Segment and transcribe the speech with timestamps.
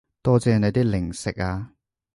[0.23, 1.73] 多謝你啲零食啊